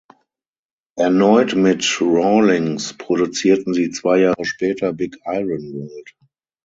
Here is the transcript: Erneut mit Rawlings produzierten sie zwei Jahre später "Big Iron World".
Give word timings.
Erneut 0.97 1.53
mit 1.53 1.99
Rawlings 2.01 2.95
produzierten 2.97 3.75
sie 3.75 3.91
zwei 3.91 4.17
Jahre 4.17 4.45
später 4.45 4.93
"Big 4.93 5.15
Iron 5.27 5.73
World". 5.75 6.15